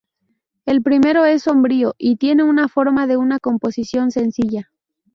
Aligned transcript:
El 0.65 0.81
primero 0.81 1.25
es 1.25 1.43
sombrío, 1.43 1.93
y 1.99 2.15
tiene 2.15 2.41
una 2.41 2.67
forma 2.67 3.05
de 3.05 3.17
una 3.17 3.37
composición 3.37 4.09
sencilla. 4.09 4.71